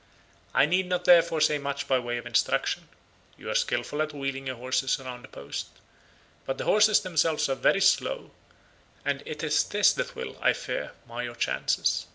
[0.55, 2.89] I need not therefore say much by way of instruction.
[3.37, 5.67] You are skilful at wheeling your horses round the post,
[6.43, 8.31] but the horses themselves are very slow,
[9.05, 12.07] and it is this that will, I fear, mar your chances.